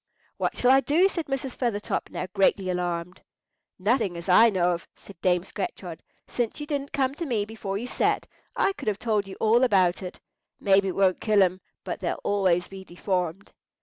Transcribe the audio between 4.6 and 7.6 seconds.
of," said Dame Scratchard, "since you didn't come to me